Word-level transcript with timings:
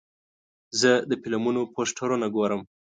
زه 0.79 0.91
د 1.09 1.11
فلمونو 1.23 1.61
پوسټرونه 1.73 2.27
ګورم. 2.35 2.61